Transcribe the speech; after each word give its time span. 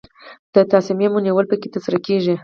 د 0.53 0.55
تصامیمو 0.71 1.19
نیول 1.25 1.45
پکې 1.51 1.67
ترسره 1.73 1.99
کیږي. 2.07 2.35